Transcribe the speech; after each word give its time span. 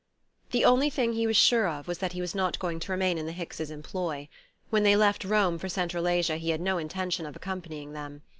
The 0.49 0.65
only 0.65 0.89
thing 0.89 1.13
he 1.13 1.27
was 1.27 1.37
sure 1.37 1.67
of 1.69 1.87
was 1.87 1.99
that 1.99 2.13
he 2.13 2.21
was 2.21 2.33
not 2.33 2.57
going 2.57 2.79
to 2.79 2.91
remain 2.91 3.19
in 3.19 3.27
the 3.27 3.31
Hickses' 3.35 3.69
employ: 3.69 4.29
when 4.71 4.81
they 4.81 4.95
left 4.95 5.23
Rome 5.23 5.59
for 5.59 5.69
Central 5.69 6.07
Asia 6.07 6.37
he 6.37 6.49
had 6.49 6.59
no 6.59 6.79
intention 6.79 7.23
of 7.27 7.35
accompanying 7.35 7.93
them. 7.93 8.23